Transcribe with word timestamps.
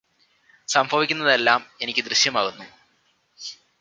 സംഭവിക്കുന്നതെല്ലാം 0.67 1.61
എനിക്ക് 1.81 2.03
ദൃശ്യമാകുന്നു 2.05 2.67